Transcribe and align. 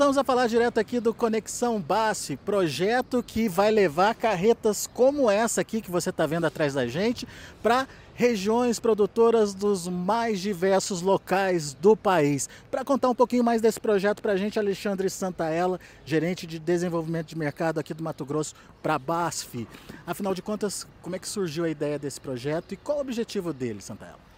Voltamos 0.00 0.16
a 0.16 0.24
falar 0.24 0.46
direto 0.46 0.80
aqui 0.80 0.98
do 0.98 1.12
Conexão 1.12 1.78
Basf, 1.78 2.34
projeto 2.38 3.22
que 3.22 3.50
vai 3.50 3.70
levar 3.70 4.14
carretas 4.14 4.86
como 4.86 5.30
essa 5.30 5.60
aqui 5.60 5.82
que 5.82 5.90
você 5.90 6.08
está 6.08 6.24
vendo 6.24 6.46
atrás 6.46 6.72
da 6.72 6.86
gente 6.86 7.28
para 7.62 7.86
regiões 8.14 8.80
produtoras 8.80 9.52
dos 9.52 9.86
mais 9.86 10.40
diversos 10.40 11.02
locais 11.02 11.74
do 11.74 11.94
país. 11.94 12.48
Para 12.70 12.82
contar 12.82 13.10
um 13.10 13.14
pouquinho 13.14 13.44
mais 13.44 13.60
desse 13.60 13.78
projeto 13.78 14.22
para 14.22 14.32
a 14.32 14.36
gente, 14.38 14.58
Alexandre 14.58 15.10
Santaella, 15.10 15.78
gerente 16.06 16.46
de 16.46 16.58
desenvolvimento 16.58 17.26
de 17.26 17.36
mercado 17.36 17.78
aqui 17.78 17.92
do 17.92 18.02
Mato 18.02 18.24
Grosso 18.24 18.54
para 18.82 18.94
a 18.94 18.98
BASF. 18.98 19.68
Afinal 20.06 20.34
de 20.34 20.40
contas, 20.40 20.86
como 21.02 21.14
é 21.14 21.18
que 21.18 21.28
surgiu 21.28 21.64
a 21.64 21.68
ideia 21.68 21.98
desse 21.98 22.22
projeto 22.22 22.72
e 22.72 22.76
qual 22.78 22.96
o 22.96 23.00
objetivo 23.02 23.52
dele, 23.52 23.82
Santaella? 23.82 24.29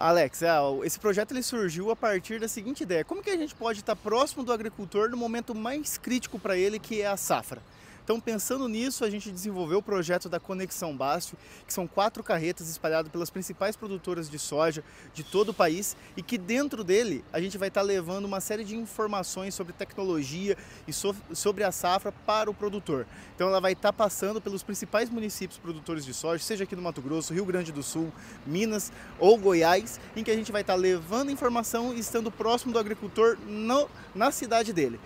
Alex, 0.00 0.42
é, 0.42 0.48
esse 0.84 0.98
projeto 0.98 1.32
ele 1.32 1.42
surgiu 1.42 1.90
a 1.90 1.96
partir 1.96 2.38
da 2.38 2.46
seguinte 2.46 2.82
ideia: 2.82 3.04
como 3.04 3.22
que 3.22 3.30
a 3.30 3.36
gente 3.36 3.54
pode 3.54 3.80
estar 3.80 3.96
próximo 3.96 4.44
do 4.44 4.52
agricultor 4.52 5.10
no 5.10 5.16
momento 5.16 5.54
mais 5.54 5.98
crítico 5.98 6.38
para 6.38 6.56
ele, 6.56 6.78
que 6.78 7.02
é 7.02 7.08
a 7.08 7.16
safra? 7.16 7.60
Então, 8.08 8.18
pensando 8.18 8.66
nisso, 8.68 9.04
a 9.04 9.10
gente 9.10 9.30
desenvolveu 9.30 9.80
o 9.80 9.82
projeto 9.82 10.30
da 10.30 10.40
Conexão 10.40 10.96
Basf, 10.96 11.34
que 11.66 11.74
são 11.74 11.86
quatro 11.86 12.24
carretas 12.24 12.70
espalhadas 12.70 13.12
pelas 13.12 13.28
principais 13.28 13.76
produtoras 13.76 14.30
de 14.30 14.38
soja 14.38 14.82
de 15.12 15.22
todo 15.22 15.50
o 15.50 15.54
país 15.54 15.94
e 16.16 16.22
que 16.22 16.38
dentro 16.38 16.82
dele 16.82 17.22
a 17.30 17.38
gente 17.38 17.58
vai 17.58 17.68
estar 17.68 17.82
levando 17.82 18.24
uma 18.24 18.40
série 18.40 18.64
de 18.64 18.74
informações 18.74 19.54
sobre 19.54 19.74
tecnologia 19.74 20.56
e 20.86 20.92
so 20.92 21.14
sobre 21.34 21.64
a 21.64 21.70
safra 21.70 22.10
para 22.10 22.50
o 22.50 22.54
produtor. 22.54 23.06
Então, 23.34 23.48
ela 23.48 23.60
vai 23.60 23.72
estar 23.72 23.92
passando 23.92 24.40
pelos 24.40 24.62
principais 24.62 25.10
municípios 25.10 25.58
produtores 25.58 26.02
de 26.02 26.14
soja, 26.14 26.42
seja 26.42 26.64
aqui 26.64 26.74
no 26.74 26.80
Mato 26.80 27.02
Grosso, 27.02 27.34
Rio 27.34 27.44
Grande 27.44 27.72
do 27.72 27.82
Sul, 27.82 28.10
Minas 28.46 28.90
ou 29.18 29.36
Goiás, 29.36 30.00
em 30.16 30.24
que 30.24 30.30
a 30.30 30.34
gente 30.34 30.50
vai 30.50 30.62
estar 30.62 30.76
levando 30.76 31.30
informação 31.30 31.92
e 31.92 31.98
estando 31.98 32.30
próximo 32.30 32.72
do 32.72 32.78
agricultor 32.78 33.36
no, 33.46 33.86
na 34.14 34.30
cidade 34.30 34.72
dele. 34.72 34.98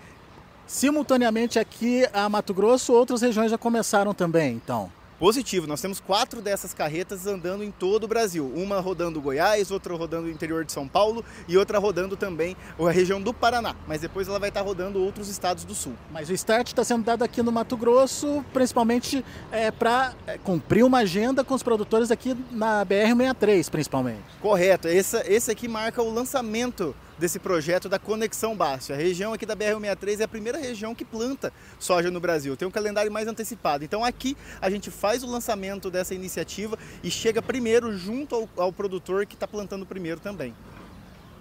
Simultaneamente 0.65 1.59
aqui 1.59 2.07
a 2.13 2.27
Mato 2.29 2.53
Grosso, 2.53 2.93
outras 2.93 3.21
regiões 3.21 3.51
já 3.51 3.57
começaram 3.57 4.13
também, 4.13 4.55
então. 4.55 4.91
Positivo, 5.23 5.65
nós 5.67 5.79
temos 5.79 6.01
quatro 6.01 6.41
dessas 6.41 6.73
carretas 6.73 7.25
andando 7.27 7.63
em 7.63 7.71
todo 7.71 8.03
o 8.03 8.07
Brasil. 8.09 8.51
Uma 8.53 8.81
rodando 8.81 9.21
Goiás, 9.21 9.71
outra 9.71 9.95
rodando 9.95 10.27
o 10.27 10.29
interior 10.29 10.65
de 10.65 10.73
São 10.73 10.85
Paulo 10.85 11.23
e 11.47 11.57
outra 11.57 11.79
rodando 11.79 12.17
também 12.17 12.57
a 12.77 12.91
região 12.91 13.21
do 13.21 13.33
Paraná. 13.33 13.73
Mas 13.87 14.01
depois 14.01 14.27
ela 14.27 14.37
vai 14.37 14.49
estar 14.49 14.61
rodando 14.61 15.01
outros 15.01 15.29
estados 15.29 15.63
do 15.63 15.73
sul. 15.73 15.93
Mas 16.11 16.29
o 16.29 16.33
start 16.33 16.67
está 16.67 16.83
sendo 16.83 17.05
dado 17.05 17.23
aqui 17.23 17.41
no 17.41 17.53
Mato 17.53 17.77
Grosso, 17.77 18.43
principalmente 18.51 19.23
é, 19.49 19.71
para 19.71 20.13
é, 20.27 20.37
cumprir 20.37 20.83
uma 20.83 20.99
agenda 20.99 21.41
com 21.41 21.53
os 21.53 21.63
produtores 21.63 22.11
aqui 22.11 22.35
na 22.51 22.85
BR-63, 22.85 23.69
principalmente. 23.69 24.23
Correto, 24.41 24.89
esse, 24.89 25.17
esse 25.19 25.49
aqui 25.49 25.69
marca 25.69 26.01
o 26.01 26.13
lançamento 26.13 26.93
desse 27.23 27.39
projeto 27.39 27.87
da 27.87 27.97
Conexão 27.97 28.53
Baixa. 28.53 28.93
A 28.93 28.97
região 28.97 29.31
aqui 29.31 29.45
da 29.45 29.55
BR-163 29.55 30.19
é 30.19 30.23
a 30.25 30.27
primeira 30.27 30.57
região 30.57 30.93
que 30.93 31.05
planta 31.05 31.53
soja 31.79 32.11
no 32.11 32.19
Brasil, 32.19 32.57
tem 32.57 32.67
um 32.67 32.71
calendário 32.71 33.09
mais 33.09 33.29
antecipado. 33.29 33.85
Então 33.85 34.03
aqui 34.03 34.35
a 34.59 34.69
gente 34.69 34.91
faz 34.91 35.23
o 35.23 35.27
lançamento 35.27 35.89
dessa 35.89 36.13
iniciativa 36.13 36.77
e 37.01 37.09
chega 37.09 37.41
primeiro 37.41 37.97
junto 37.97 38.35
ao, 38.35 38.49
ao 38.57 38.73
produtor 38.73 39.25
que 39.25 39.35
está 39.35 39.47
plantando 39.47 39.85
primeiro 39.85 40.19
também. 40.19 40.53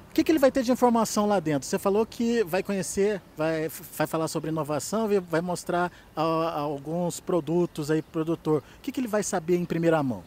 O 0.08 0.14
que, 0.14 0.22
que, 0.22 0.30
ele 0.30 0.38
vai 0.38 0.52
ter 0.52 0.62
de 0.62 0.70
informação 0.70 1.26
lá 1.26 1.40
dentro? 1.40 1.66
Você 1.66 1.80
falou 1.80 2.06
que 2.06 2.44
vai 2.44 2.62
conhecer, 2.62 3.20
vai, 3.36 3.68
vai 3.98 4.06
falar 4.06 4.28
sobre 4.28 4.50
inovação, 4.50 5.08
vai 5.28 5.40
mostrar 5.40 5.90
a, 6.14 6.22
a 6.22 6.60
alguns 6.60 7.18
produtos 7.18 7.90
aí 7.90 8.02
produtor. 8.02 8.62
O 8.78 8.82
que, 8.82 8.92
que 8.92 9.00
ele 9.00 9.08
vai 9.08 9.24
saber 9.24 9.56
em 9.56 9.64
primeira 9.64 10.00
mão? 10.00 10.22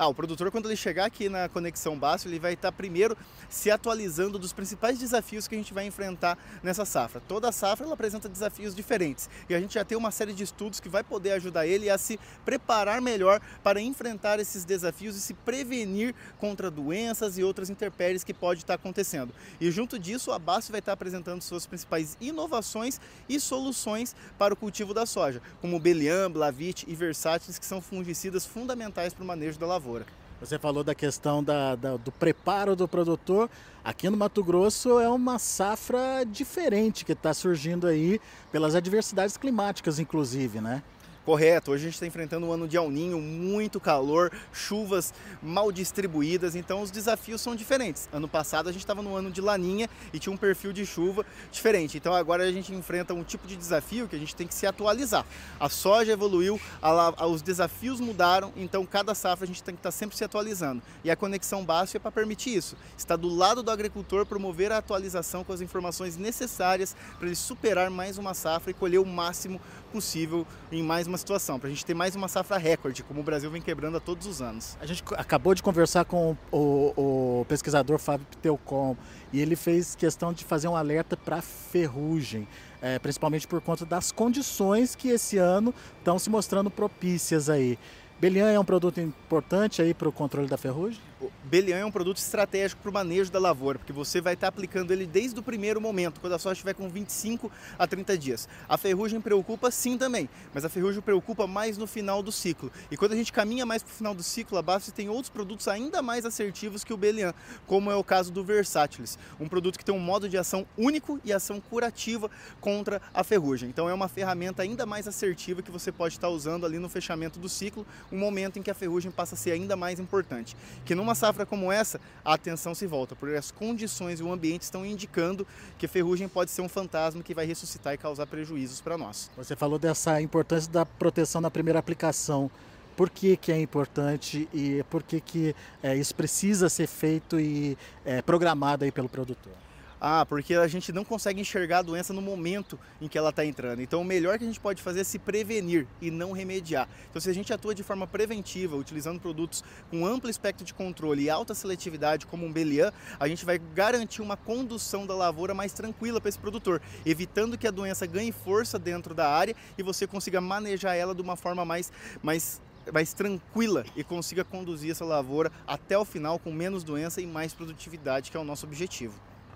Ah, 0.00 0.06
o 0.06 0.14
produtor, 0.14 0.48
quando 0.52 0.66
ele 0.66 0.76
chegar 0.76 1.06
aqui 1.06 1.28
na 1.28 1.48
Conexão 1.48 1.98
Baixo, 1.98 2.28
ele 2.28 2.38
vai 2.38 2.52
estar 2.52 2.70
primeiro 2.70 3.16
se 3.48 3.68
atualizando 3.68 4.38
dos 4.38 4.52
principais 4.52 4.96
desafios 4.96 5.48
que 5.48 5.56
a 5.56 5.58
gente 5.58 5.74
vai 5.74 5.86
enfrentar 5.86 6.38
nessa 6.62 6.84
safra. 6.84 7.20
Toda 7.26 7.50
safra 7.50 7.84
ela 7.84 7.94
apresenta 7.94 8.28
desafios 8.28 8.76
diferentes 8.76 9.28
e 9.48 9.56
a 9.56 9.60
gente 9.60 9.74
já 9.74 9.84
tem 9.84 9.98
uma 9.98 10.12
série 10.12 10.32
de 10.32 10.44
estudos 10.44 10.78
que 10.78 10.88
vai 10.88 11.02
poder 11.02 11.32
ajudar 11.32 11.66
ele 11.66 11.90
a 11.90 11.98
se 11.98 12.16
preparar 12.44 13.00
melhor 13.00 13.40
para 13.60 13.80
enfrentar 13.80 14.38
esses 14.38 14.64
desafios 14.64 15.16
e 15.16 15.20
se 15.20 15.34
prevenir 15.34 16.14
contra 16.38 16.70
doenças 16.70 17.36
e 17.36 17.42
outras 17.42 17.68
intempéries 17.68 18.22
que 18.22 18.32
pode 18.32 18.60
estar 18.60 18.74
acontecendo. 18.74 19.34
E 19.60 19.68
junto 19.68 19.98
disso, 19.98 20.30
a 20.30 20.38
BASF 20.38 20.70
vai 20.70 20.78
estar 20.78 20.92
apresentando 20.92 21.42
suas 21.42 21.66
principais 21.66 22.16
inovações 22.20 23.00
e 23.28 23.40
soluções 23.40 24.14
para 24.38 24.54
o 24.54 24.56
cultivo 24.56 24.94
da 24.94 25.04
soja, 25.04 25.42
como 25.60 25.80
Belian, 25.80 26.30
Blavit 26.30 26.84
e 26.88 26.94
Versátiles, 26.94 27.58
que 27.58 27.66
são 27.66 27.80
fungicidas 27.80 28.46
fundamentais 28.46 29.12
para 29.12 29.24
o 29.24 29.26
manejo 29.26 29.58
da 29.58 29.66
lavoura 29.66 29.87
lavoura. 29.88 30.06
Você 30.40 30.58
falou 30.58 30.84
da 30.84 30.94
questão 30.94 31.42
da, 31.42 31.74
da, 31.74 31.96
do 31.96 32.12
preparo 32.12 32.76
do 32.76 32.86
produtor. 32.86 33.50
Aqui 33.82 34.08
no 34.08 34.16
Mato 34.16 34.44
Grosso 34.44 35.00
é 35.00 35.08
uma 35.08 35.38
safra 35.38 36.24
diferente 36.24 37.04
que 37.04 37.12
está 37.12 37.34
surgindo 37.34 37.86
aí 37.86 38.20
pelas 38.52 38.74
adversidades 38.76 39.36
climáticas, 39.36 39.98
inclusive, 39.98 40.60
né? 40.60 40.82
Correto, 41.28 41.72
hoje 41.72 41.82
a 41.82 41.84
gente 41.88 41.92
está 41.92 42.06
enfrentando 42.06 42.46
um 42.46 42.52
ano 42.52 42.66
de 42.66 42.78
alninho, 42.78 43.20
muito 43.20 43.78
calor, 43.78 44.32
chuvas 44.50 45.12
mal 45.42 45.70
distribuídas, 45.70 46.56
então 46.56 46.80
os 46.80 46.90
desafios 46.90 47.42
são 47.42 47.54
diferentes. 47.54 48.08
Ano 48.10 48.26
passado 48.26 48.66
a 48.66 48.72
gente 48.72 48.80
estava 48.80 49.02
no 49.02 49.14
ano 49.14 49.30
de 49.30 49.42
laninha 49.42 49.90
e 50.10 50.18
tinha 50.18 50.32
um 50.32 50.38
perfil 50.38 50.72
de 50.72 50.86
chuva 50.86 51.26
diferente, 51.52 51.98
então 51.98 52.14
agora 52.14 52.44
a 52.44 52.50
gente 52.50 52.72
enfrenta 52.72 53.12
um 53.12 53.22
tipo 53.22 53.46
de 53.46 53.56
desafio 53.56 54.08
que 54.08 54.16
a 54.16 54.18
gente 54.18 54.34
tem 54.34 54.46
que 54.46 54.54
se 54.54 54.66
atualizar. 54.66 55.26
A 55.60 55.68
soja 55.68 56.12
evoluiu, 56.12 56.58
a, 56.80 57.12
a, 57.22 57.26
os 57.26 57.42
desafios 57.42 58.00
mudaram, 58.00 58.50
então 58.56 58.86
cada 58.86 59.14
safra 59.14 59.44
a 59.44 59.46
gente 59.46 59.62
tem 59.62 59.74
que 59.74 59.80
estar 59.80 59.90
tá 59.90 59.94
sempre 59.94 60.16
se 60.16 60.24
atualizando. 60.24 60.82
E 61.04 61.10
a 61.10 61.16
conexão 61.16 61.62
básica 61.62 61.98
é 61.98 62.00
para 62.00 62.10
permitir 62.10 62.56
isso, 62.56 62.74
está 62.96 63.16
do 63.16 63.28
lado 63.28 63.62
do 63.62 63.70
agricultor, 63.70 64.24
promover 64.24 64.72
a 64.72 64.78
atualização 64.78 65.44
com 65.44 65.52
as 65.52 65.60
informações 65.60 66.16
necessárias 66.16 66.96
para 67.18 67.26
ele 67.26 67.36
superar 67.36 67.90
mais 67.90 68.16
uma 68.16 68.32
safra 68.32 68.70
e 68.70 68.74
colher 68.74 68.98
o 68.98 69.04
máximo 69.04 69.60
possível 69.88 70.46
em 70.70 70.82
mais 70.82 71.06
uma 71.06 71.18
situação, 71.18 71.58
para 71.58 71.68
a 71.68 71.70
gente 71.70 71.84
ter 71.84 71.94
mais 71.94 72.14
uma 72.14 72.28
safra 72.28 72.56
recorde, 72.56 73.02
como 73.02 73.20
o 73.20 73.22
Brasil 73.22 73.50
vem 73.50 73.60
quebrando 73.60 73.96
a 73.96 74.00
todos 74.00 74.26
os 74.26 74.40
anos. 74.40 74.76
A 74.80 74.86
gente 74.86 75.02
acabou 75.16 75.54
de 75.54 75.62
conversar 75.62 76.04
com 76.04 76.36
o, 76.52 77.40
o 77.40 77.44
pesquisador 77.46 77.98
Fábio 77.98 78.26
Pteucom 78.26 78.96
e 79.32 79.40
ele 79.40 79.56
fez 79.56 79.94
questão 79.94 80.32
de 80.32 80.44
fazer 80.44 80.68
um 80.68 80.76
alerta 80.76 81.16
para 81.16 81.42
ferrugem. 81.42 82.46
É, 82.80 82.96
principalmente 82.98 83.48
por 83.48 83.60
conta 83.60 83.84
das 83.84 84.12
condições 84.12 84.94
que 84.94 85.08
esse 85.08 85.36
ano 85.36 85.74
estão 85.98 86.16
se 86.16 86.30
mostrando 86.30 86.70
propícias 86.70 87.50
aí. 87.50 87.76
Belian 88.20 88.50
é 88.50 88.58
um 88.58 88.64
produto 88.64 89.00
importante 89.00 89.80
aí 89.80 89.94
para 89.94 90.08
o 90.08 90.12
controle 90.12 90.48
da 90.48 90.56
ferrugem? 90.56 91.00
Belian 91.48 91.78
é 91.78 91.84
um 91.84 91.90
produto 91.90 92.18
estratégico 92.18 92.82
para 92.82 92.90
o 92.90 92.92
manejo 92.92 93.32
da 93.32 93.38
lavoura, 93.38 93.78
porque 93.78 93.92
você 93.92 94.20
vai 94.20 94.34
estar 94.34 94.48
aplicando 94.48 94.90
ele 94.92 95.06
desde 95.06 95.40
o 95.40 95.42
primeiro 95.42 95.80
momento, 95.80 96.20
quando 96.20 96.34
a 96.34 96.38
soja 96.38 96.52
estiver 96.52 96.74
com 96.74 96.90
25 96.90 97.50
a 97.78 97.86
30 97.86 98.18
dias. 98.18 98.48
A 98.68 98.76
ferrugem 98.76 99.18
preocupa 99.18 99.70
sim 99.70 99.96
também, 99.96 100.28
mas 100.52 100.66
a 100.66 100.68
ferrugem 100.68 101.00
preocupa 101.00 101.46
mais 101.46 101.78
no 101.78 101.86
final 101.86 102.22
do 102.22 102.30
ciclo. 102.30 102.70
E 102.90 102.98
quando 102.98 103.12
a 103.12 103.16
gente 103.16 103.32
caminha 103.32 103.64
mais 103.64 103.82
para 103.82 103.90
o 103.90 103.94
final 103.94 104.14
do 104.14 104.22
ciclo, 104.22 104.58
a 104.58 104.62
BASF 104.62 104.92
tem 104.92 105.08
outros 105.08 105.30
produtos 105.30 105.68
ainda 105.68 106.02
mais 106.02 106.26
assertivos 106.26 106.84
que 106.84 106.92
o 106.92 106.98
Belian, 106.98 107.32
como 107.66 107.90
é 107.90 107.96
o 107.96 108.04
caso 108.04 108.30
do 108.30 108.44
Versátiles, 108.44 109.18
um 109.40 109.48
produto 109.48 109.78
que 109.78 109.84
tem 109.84 109.94
um 109.94 109.98
modo 109.98 110.28
de 110.28 110.36
ação 110.36 110.66
único 110.76 111.18
e 111.24 111.32
ação 111.32 111.62
curativa 111.62 112.30
contra 112.60 113.00
a 113.14 113.24
ferrugem. 113.24 113.70
Então 113.70 113.88
é 113.88 113.94
uma 113.94 114.08
ferramenta 114.08 114.62
ainda 114.62 114.84
mais 114.84 115.08
assertiva 115.08 115.62
que 115.62 115.70
você 115.70 115.90
pode 115.90 116.12
estar 116.12 116.28
usando 116.28 116.66
ali 116.66 116.78
no 116.78 116.90
fechamento 116.90 117.38
do 117.38 117.48
ciclo, 117.48 117.86
um 118.12 118.18
momento 118.18 118.58
em 118.58 118.62
que 118.62 118.70
a 118.70 118.74
ferrugem 118.74 119.10
passa 119.10 119.34
a 119.34 119.38
ser 119.38 119.52
ainda 119.52 119.76
mais 119.76 119.98
importante. 119.98 120.54
Que 120.84 120.94
numa 120.94 121.14
safra 121.14 121.37
como 121.46 121.70
essa, 121.70 122.00
a 122.24 122.34
atenção 122.34 122.74
se 122.74 122.86
volta, 122.86 123.14
porque 123.14 123.36
as 123.36 123.50
condições 123.50 124.20
e 124.20 124.22
o 124.22 124.32
ambiente 124.32 124.62
estão 124.62 124.84
indicando 124.84 125.46
que 125.78 125.86
a 125.86 125.88
ferrugem 125.88 126.28
pode 126.28 126.50
ser 126.50 126.62
um 126.62 126.68
fantasma 126.68 127.22
que 127.22 127.34
vai 127.34 127.46
ressuscitar 127.46 127.94
e 127.94 127.98
causar 127.98 128.26
prejuízos 128.26 128.80
para 128.80 128.96
nós. 128.96 129.30
Você 129.36 129.56
falou 129.56 129.78
dessa 129.78 130.20
importância 130.20 130.70
da 130.70 130.84
proteção 130.84 131.40
na 131.40 131.50
primeira 131.50 131.78
aplicação. 131.78 132.50
Por 132.96 133.08
que, 133.08 133.36
que 133.36 133.52
é 133.52 133.60
importante 133.60 134.48
e 134.52 134.82
por 134.90 135.02
que, 135.02 135.20
que 135.20 135.54
é, 135.82 135.94
isso 135.96 136.14
precisa 136.14 136.68
ser 136.68 136.88
feito 136.88 137.38
e 137.38 137.78
é, 138.04 138.20
programado 138.20 138.84
aí 138.84 138.90
pelo 138.90 139.08
produtor? 139.08 139.52
Ah, 140.00 140.24
porque 140.24 140.54
a 140.54 140.68
gente 140.68 140.92
não 140.92 141.04
consegue 141.04 141.40
enxergar 141.40 141.78
a 141.78 141.82
doença 141.82 142.12
no 142.12 142.22
momento 142.22 142.78
em 143.00 143.08
que 143.08 143.18
ela 143.18 143.30
está 143.30 143.44
entrando. 143.44 143.82
Então, 143.82 144.00
o 144.00 144.04
melhor 144.04 144.38
que 144.38 144.44
a 144.44 144.46
gente 144.46 144.60
pode 144.60 144.80
fazer 144.80 145.00
é 145.00 145.04
se 145.04 145.18
prevenir 145.18 145.86
e 146.00 146.10
não 146.10 146.32
remediar. 146.32 146.88
Então, 147.10 147.20
se 147.20 147.28
a 147.28 147.32
gente 147.32 147.52
atua 147.52 147.74
de 147.74 147.82
forma 147.82 148.06
preventiva, 148.06 148.76
utilizando 148.76 149.20
produtos 149.20 149.64
com 149.90 150.06
amplo 150.06 150.30
espectro 150.30 150.64
de 150.64 150.72
controle 150.72 151.24
e 151.24 151.30
alta 151.30 151.54
seletividade, 151.54 152.26
como 152.26 152.46
um 152.46 152.52
Belian, 152.52 152.92
a 153.18 153.26
gente 153.26 153.44
vai 153.44 153.58
garantir 153.58 154.22
uma 154.22 154.36
condução 154.36 155.04
da 155.04 155.14
lavoura 155.14 155.52
mais 155.52 155.72
tranquila 155.72 156.20
para 156.20 156.28
esse 156.28 156.38
produtor, 156.38 156.80
evitando 157.04 157.58
que 157.58 157.66
a 157.66 157.72
doença 157.72 158.06
ganhe 158.06 158.30
força 158.30 158.78
dentro 158.78 159.14
da 159.14 159.28
área 159.28 159.54
e 159.76 159.82
você 159.82 160.06
consiga 160.06 160.40
manejar 160.40 160.94
ela 160.94 161.14
de 161.14 161.22
uma 161.22 161.36
forma 161.36 161.64
mais, 161.64 161.92
mais 162.22 162.60
mais 162.92 163.12
tranquila 163.12 163.84
e 163.94 164.02
consiga 164.02 164.42
conduzir 164.44 164.92
essa 164.92 165.04
lavoura 165.04 165.52
até 165.66 165.98
o 165.98 166.06
final 166.06 166.38
com 166.38 166.50
menos 166.50 166.82
doença 166.82 167.20
e 167.20 167.26
mais 167.26 167.52
produtividade, 167.52 168.30
que 168.30 168.36
é 168.36 168.40
o 168.40 168.44
nosso 168.44 168.64
objetivo. 168.64 169.12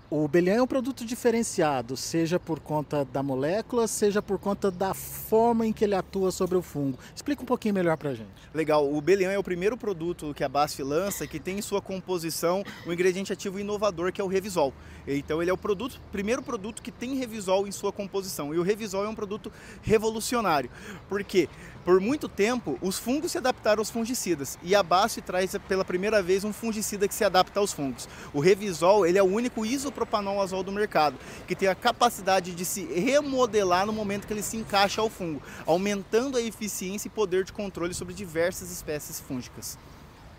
O 0.09 0.27
Belian 0.27 0.55
é 0.55 0.61
um 0.61 0.67
produto 0.67 1.03
diferenciado, 1.05 1.97
seja 1.97 2.39
por 2.39 2.59
conta 2.59 3.03
da 3.03 3.23
molécula, 3.23 3.87
seja 3.87 4.21
por 4.21 4.37
conta 4.37 4.69
da 4.69 4.93
forma 4.93 5.65
em 5.65 5.73
que 5.73 5.83
ele 5.83 5.95
atua 5.95 6.31
sobre 6.31 6.55
o 6.55 6.61
fungo. 6.61 6.99
Explica 7.15 7.41
um 7.41 7.45
pouquinho 7.45 7.73
melhor 7.73 7.97
para 7.97 8.13
gente. 8.13 8.29
Legal, 8.53 8.93
o 8.93 9.01
Belian 9.01 9.31
é 9.31 9.39
o 9.39 9.43
primeiro 9.43 9.75
produto 9.75 10.31
que 10.35 10.43
a 10.43 10.49
BASF 10.49 10.83
lança 10.83 11.25
que 11.25 11.39
tem 11.39 11.57
em 11.57 11.61
sua 11.61 11.81
composição 11.81 12.63
o 12.85 12.93
ingrediente 12.93 13.33
ativo 13.33 13.59
inovador 13.59 14.11
que 14.11 14.21
é 14.21 14.23
o 14.23 14.27
Revisol. 14.27 14.71
Então 15.07 15.41
ele 15.41 15.49
é 15.49 15.53
o 15.53 15.57
produto, 15.57 15.99
primeiro 16.11 16.43
produto 16.43 16.81
que 16.81 16.91
tem 16.91 17.15
Revisol 17.15 17.67
em 17.67 17.71
sua 17.71 17.91
composição. 17.91 18.53
E 18.53 18.59
o 18.59 18.61
Revisol 18.61 19.05
é 19.05 19.09
um 19.09 19.15
produto 19.15 19.51
revolucionário, 19.81 20.69
porque 21.09 21.49
por 21.83 21.99
muito 21.99 22.27
tempo 22.29 22.77
os 22.81 22.99
fungos 22.99 23.31
se 23.31 23.37
adaptaram 23.37 23.81
aos 23.81 23.89
fungicidas 23.89 24.59
e 24.61 24.75
a 24.75 24.83
BASF 24.83 25.21
traz 25.21 25.55
pela 25.67 25.83
primeira 25.83 26.21
vez 26.21 26.43
um 26.43 26.53
fungicida 26.53 27.07
que 27.07 27.15
se 27.15 27.23
adapta 27.23 27.59
aos 27.59 27.73
fungos. 27.73 28.07
O 28.33 28.39
Revisol 28.39 29.05
ele 29.05 29.17
é 29.17 29.23
o 29.23 29.25
único 29.25 29.65
isopropílico 29.65 30.03
propanol 30.03 30.63
do 30.63 30.71
mercado, 30.71 31.17
que 31.47 31.55
tem 31.55 31.69
a 31.69 31.75
capacidade 31.75 32.53
de 32.53 32.65
se 32.65 32.83
remodelar 32.85 33.85
no 33.85 33.93
momento 33.93 34.27
que 34.27 34.33
ele 34.33 34.43
se 34.43 34.57
encaixa 34.57 35.01
ao 35.01 35.09
fungo, 35.09 35.41
aumentando 35.65 36.37
a 36.37 36.41
eficiência 36.41 37.07
e 37.07 37.11
poder 37.11 37.43
de 37.43 37.53
controle 37.53 37.93
sobre 37.93 38.13
diversas 38.13 38.71
espécies 38.71 39.19
fúngicas. 39.19 39.77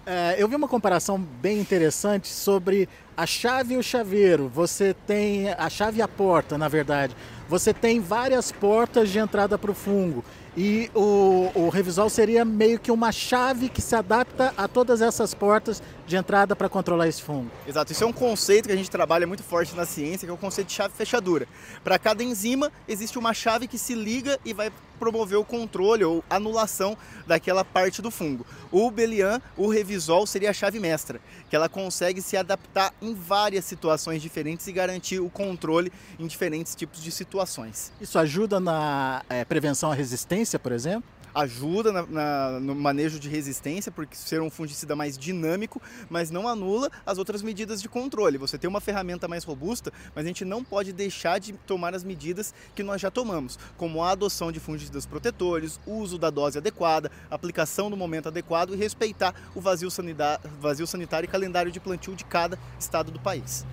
É, 0.06 0.35
eu 0.37 0.46
vi 0.46 0.55
uma 0.55 0.69
comparação 0.69 1.19
bem 1.19 1.58
interessante 1.58 2.29
sobre 2.29 2.87
a 3.17 3.25
chave 3.25 3.75
e 3.75 3.76
o 3.79 3.82
chaveiro. 3.82 4.50
Você 4.50 4.94
tem 5.06 5.50
a 5.50 5.70
chave 5.70 6.00
e 6.00 6.02
a 6.02 6.08
porta, 6.08 6.58
na 6.58 6.69
verdade. 6.69 7.17
Você 7.49 7.73
tem 7.73 8.00
várias 8.00 8.52
portas 8.52 9.08
de 9.08 9.19
entrada 9.19 9.56
para 9.56 9.70
o 9.70 9.75
fungo. 9.75 10.23
E 10.56 10.89
o, 10.95 11.51
o 11.55 11.69
Revisol 11.69 12.09
seria 12.09 12.45
meio 12.45 12.79
que 12.79 12.93
uma 12.93 13.11
chave 13.11 13.69
que 13.69 13.83
se 13.83 13.97
adapta 13.97 14.55
a 14.56 14.69
todas 14.69 15.03
essas 15.03 15.35
portas 15.35 15.83
de 16.06 16.17
entrada 16.17 16.55
para 16.55 16.69
controlar 16.69 17.09
esse 17.09 17.23
fungo. 17.23 17.51
Exato, 17.67 17.91
isso 17.91 18.05
é 18.05 18.06
um 18.06 18.12
conceito 18.12 18.67
que 18.67 18.73
a 18.73 18.77
gente 18.77 18.91
trabalha 18.91 19.27
muito 19.27 19.43
forte 19.43 19.75
na 19.75 19.85
ciência, 19.85 20.27
que 20.27 20.31
é 20.31 20.35
o 20.35 20.39
conceito 20.39 20.69
de 20.69 20.75
chave-fechadura. 20.75 21.49
Para 21.83 21.99
cada 21.99 22.23
enzima, 22.23 22.71
existe 22.87 23.19
uma 23.19 23.33
chave 23.33 23.67
que 23.67 23.79
se 23.79 23.95
liga 23.95 24.39
e 24.45 24.53
vai 24.53 24.71
promover 24.99 25.39
o 25.39 25.45
controle 25.45 26.05
ou 26.05 26.23
anulação 26.31 26.97
daquela 27.27 27.65
parte 27.65 28.01
do 28.01 28.11
fungo. 28.11 28.47
O 28.71 28.91
Belian, 28.91 29.41
o 29.56 29.69
Revisol, 29.69 30.27
seria 30.27 30.51
a 30.51 30.53
chave 30.53 30.79
mestra, 30.79 31.21
que 31.51 31.56
ela 31.56 31.69
consegue 31.69 32.23
se 32.23 32.37
adaptar 32.37 32.93
em 33.03 33.12
várias 33.12 33.65
situações 33.65 34.23
diferentes 34.23 34.67
e 34.67 34.73
garantir 34.73 35.21
o 35.21 35.29
controle 35.29 35.93
em 36.19 36.27
diferentes 36.27 36.75
tipos 36.75 37.03
de 37.03 37.11
situações. 37.11 37.93
Isso 38.01 38.19
ajuda 38.19 38.61
na 38.61 39.23
é, 39.29 39.45
prevenção 39.45 39.91
à 39.91 39.95
resistência, 39.95 40.44
por 40.58 40.73
exemplo? 40.73 41.08
ajuda 41.35 41.91
na, 41.91 42.06
na, 42.06 42.61
no 42.61 42.75
manejo 42.75 43.19
de 43.19 43.29
resistência, 43.29 43.91
porque 43.91 44.14
ser 44.14 44.41
um 44.41 44.49
fungicida 44.49 44.94
mais 44.94 45.19
dinâmico, 45.19 45.82
mas 46.08 46.31
não 46.31 46.46
anula 46.46 46.91
as 47.05 47.19
outras 47.19 47.43
medidas 47.43 47.82
de 47.82 47.88
controle. 47.88 48.38
Você 48.38 48.56
tem 48.56 48.70
uma 48.70 48.81
ferramenta 48.81 49.26
mais 49.26 49.43
robusta, 49.43 49.93
mas 50.14 50.25
a 50.25 50.29
gente 50.29 50.44
não 50.44 50.62
pode 50.62 50.93
deixar 50.93 51.41
de 51.41 51.52
tomar 51.52 51.94
as 51.94 52.05
medidas 52.05 52.55
que 52.75 52.82
nós 52.82 53.00
já 53.00 53.11
tomamos, 53.11 53.58
como 53.76 54.02
a 54.02 54.12
adoção 54.12 54.52
de 54.52 54.61
fungicidas 54.61 55.05
protetores, 55.05 55.81
uso 55.87 56.17
da 56.17 56.31
dose 56.31 56.58
adequada, 56.58 57.11
aplicação 57.31 57.91
no 57.91 57.96
momento 57.96 58.29
adequado 58.29 58.73
e 58.73 58.76
respeitar 58.76 59.35
o 59.55 59.61
vazio 59.61 59.91
sanitário, 59.91 60.50
vazio 60.61 60.87
sanitário 60.87 61.26
e 61.26 61.29
calendário 61.29 61.73
de 61.73 61.81
plantio 61.81 62.14
de 62.14 62.25
cada 62.25 62.58
estado 62.79 63.11
do 63.11 63.19
país. 63.19 63.67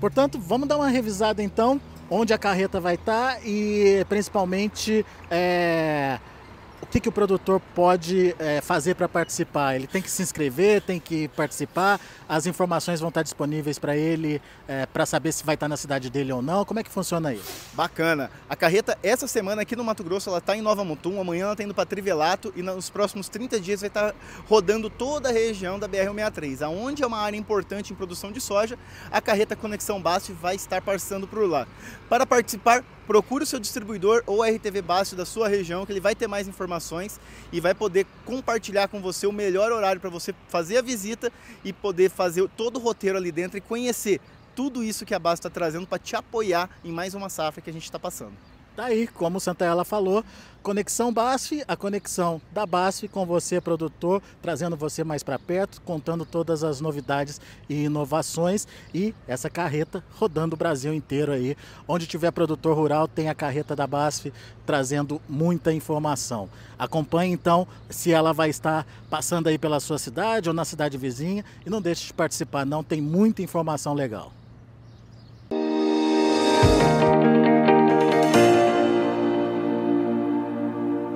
Portanto, 0.00 0.38
vamos 0.38 0.68
dar 0.68 0.76
uma 0.76 0.88
revisada 0.88 1.42
então, 1.42 1.80
onde 2.12 2.34
a 2.34 2.38
carreta 2.38 2.78
vai 2.78 2.94
estar 2.94 3.38
e 3.44 4.04
principalmente 4.08 5.04
é, 5.30 6.18
o 6.82 6.86
que, 6.86 6.98
que 6.98 7.08
o 7.08 7.12
produtor 7.12 7.60
pode 7.74 8.34
é, 8.40 8.60
fazer 8.60 8.96
para 8.96 9.08
participar? 9.08 9.76
Ele 9.76 9.86
tem 9.86 10.02
que 10.02 10.10
se 10.10 10.20
inscrever, 10.20 10.82
tem 10.82 10.98
que 10.98 11.28
participar, 11.28 12.00
as 12.28 12.44
informações 12.44 12.98
vão 12.98 13.08
estar 13.08 13.22
disponíveis 13.22 13.78
para 13.78 13.96
ele 13.96 14.42
é, 14.66 14.84
para 14.84 15.06
saber 15.06 15.30
se 15.32 15.44
vai 15.44 15.54
estar 15.54 15.68
na 15.68 15.76
cidade 15.76 16.10
dele 16.10 16.32
ou 16.32 16.42
não. 16.42 16.64
Como 16.64 16.80
é 16.80 16.82
que 16.82 16.90
funciona 16.90 17.32
isso? 17.32 17.44
Bacana. 17.72 18.30
A 18.50 18.56
carreta, 18.56 18.98
essa 19.02 19.28
semana 19.28 19.62
aqui 19.62 19.76
no 19.76 19.84
Mato 19.84 20.02
Grosso, 20.02 20.28
ela 20.28 20.38
está 20.38 20.56
em 20.56 20.60
Nova 20.60 20.84
Mutum, 20.84 21.20
amanhã 21.20 21.44
ela 21.44 21.52
está 21.52 21.62
indo 21.62 21.72
para 21.72 21.86
Trivelato 21.86 22.52
e 22.56 22.62
nos 22.62 22.90
próximos 22.90 23.28
30 23.28 23.60
dias 23.60 23.80
vai 23.80 23.88
estar 23.88 24.12
rodando 24.48 24.90
toda 24.90 25.28
a 25.28 25.32
região 25.32 25.78
da 25.78 25.88
BR-163. 25.88 26.62
Aonde 26.62 27.04
é 27.04 27.06
uma 27.06 27.18
área 27.18 27.36
importante 27.36 27.92
em 27.92 27.96
produção 27.96 28.32
de 28.32 28.40
soja, 28.40 28.76
a 29.10 29.20
carreta 29.20 29.54
Conexão 29.54 30.02
Basto 30.02 30.34
vai 30.34 30.56
estar 30.56 30.82
passando 30.82 31.28
por 31.28 31.48
lá. 31.48 31.66
Para 32.08 32.26
participar, 32.26 32.84
procure 33.06 33.44
o 33.44 33.46
seu 33.46 33.58
distribuidor 33.58 34.22
ou 34.26 34.42
RTV 34.42 34.82
Basto 34.82 35.16
da 35.16 35.24
sua 35.24 35.48
região, 35.48 35.84
que 35.84 35.92
ele 35.92 36.00
vai 36.00 36.14
ter 36.14 36.26
mais 36.26 36.48
informações 36.48 37.20
e 37.52 37.60
vai 37.60 37.74
poder 37.74 38.06
compartilhar 38.24 38.88
com 38.88 39.00
você 39.00 39.26
o 39.26 39.32
melhor 39.32 39.72
horário 39.72 40.00
para 40.00 40.10
você 40.10 40.34
fazer 40.48 40.78
a 40.78 40.82
visita 40.82 41.32
e 41.64 41.72
poder 41.72 42.10
fazer 42.10 42.48
todo 42.56 42.76
o 42.76 42.80
roteiro 42.80 43.18
ali 43.18 43.32
dentro 43.32 43.58
e 43.58 43.60
conhecer 43.60 44.20
tudo 44.54 44.84
isso 44.84 45.06
que 45.06 45.14
a 45.14 45.18
Basto 45.18 45.46
está 45.46 45.50
trazendo 45.50 45.86
para 45.86 45.98
te 45.98 46.14
apoiar 46.14 46.68
em 46.84 46.92
mais 46.92 47.14
uma 47.14 47.28
safra 47.28 47.62
que 47.62 47.70
a 47.70 47.72
gente 47.72 47.84
está 47.84 47.98
passando. 47.98 48.51
Tá 48.74 48.86
aí, 48.86 49.06
como 49.06 49.38
Santa 49.38 49.66
Ela 49.66 49.84
falou, 49.84 50.24
Conexão 50.62 51.12
BASF, 51.12 51.64
a 51.66 51.76
conexão 51.76 52.40
da 52.52 52.64
BASF 52.64 53.08
com 53.08 53.26
você, 53.26 53.60
produtor, 53.60 54.22
trazendo 54.40 54.76
você 54.76 55.02
mais 55.02 55.22
para 55.22 55.36
perto, 55.36 55.82
contando 55.82 56.24
todas 56.24 56.62
as 56.62 56.80
novidades 56.80 57.40
e 57.68 57.82
inovações 57.82 58.66
e 58.94 59.12
essa 59.26 59.50
carreta 59.50 60.04
rodando 60.12 60.54
o 60.54 60.56
Brasil 60.56 60.94
inteiro 60.94 61.32
aí. 61.32 61.56
Onde 61.86 62.06
tiver 62.06 62.30
produtor 62.30 62.76
rural, 62.76 63.08
tem 63.08 63.28
a 63.28 63.34
carreta 63.34 63.74
da 63.74 63.88
BASF 63.88 64.32
trazendo 64.64 65.20
muita 65.28 65.72
informação. 65.72 66.48
Acompanhe 66.78 67.32
então 67.32 67.66
se 67.90 68.12
ela 68.12 68.32
vai 68.32 68.48
estar 68.48 68.86
passando 69.10 69.48
aí 69.48 69.58
pela 69.58 69.80
sua 69.80 69.98
cidade 69.98 70.48
ou 70.48 70.54
na 70.54 70.64
cidade 70.64 70.96
vizinha 70.96 71.44
e 71.66 71.68
não 71.68 71.82
deixe 71.82 72.06
de 72.06 72.14
participar, 72.14 72.64
não 72.64 72.84
tem 72.84 73.02
muita 73.02 73.42
informação 73.42 73.94
legal. 73.94 74.32